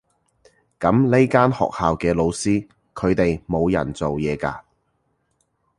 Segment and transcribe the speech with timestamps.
[0.79, 4.59] 噉呢間學校嘅老師，佢哋冇人做嘢㗎？